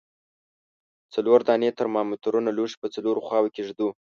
[1.13, 3.89] څلور دانې ترمامترونه لوښي په څلورو خواو کې ږدو.